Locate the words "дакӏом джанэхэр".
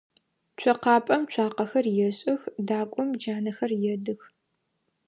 2.67-3.71